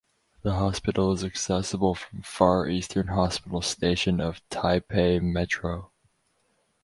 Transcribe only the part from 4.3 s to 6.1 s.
Taipei Metro.